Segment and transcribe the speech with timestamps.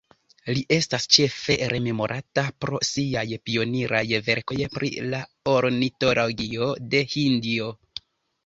[0.57, 5.23] Li estas ĉefe rememorata pro siaj pioniraj verkoj pri la
[5.57, 7.71] ornitologio de Hindio.